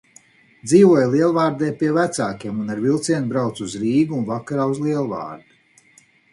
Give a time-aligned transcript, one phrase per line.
[0.69, 5.99] Dzīvoju Lielvārdē pie vecākiem un ar vilcienu braucu uz Rīgu un vakarā uz Lielvārdi.